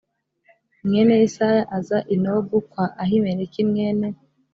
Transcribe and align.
mwene 0.87 1.13
yesayi 1.21 1.61
aza 1.77 1.97
i 2.13 2.15
nobu 2.23 2.55
kwa 2.69 2.85
ahimeleki 3.03 3.61
mwene 3.69 4.07